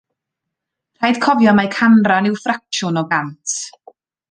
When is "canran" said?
1.77-2.31